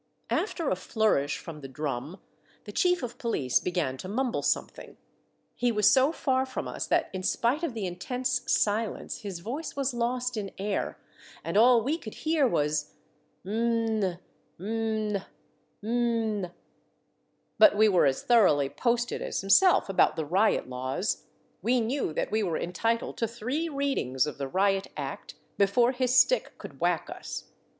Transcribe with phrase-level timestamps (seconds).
[0.31, 2.19] After a flourish from the drum,
[2.63, 4.97] the chief of police began to mumble something.
[5.55, 6.23] He was so The Third Reading.
[6.45, 10.37] 225 far from us that in spite of the intense silence his voice was lost
[10.37, 10.97] in air,
[11.43, 12.95] and all we could hear was
[13.43, 14.17] —Mn—
[14.57, 15.21] mil—
[15.83, 16.51] mil
[17.59, 21.25] —"But we were as thoroughly posted as himself about the riot laws.
[21.61, 25.91] We knew that we were en titled to three readings of the Riot Act before
[25.91, 27.51] his stick could whack us.